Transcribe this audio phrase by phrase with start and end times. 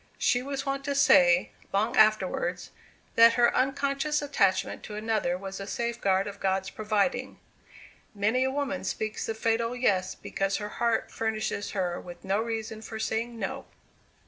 [0.17, 2.71] She was wont to say, long afterwards,
[3.13, 7.39] that her unconscious attachment to another was a safeguard of God's providing.
[8.15, 12.81] Many a woman speaks the fatal Yes, because her heart furnishes her with no reason
[12.81, 13.67] for saying No.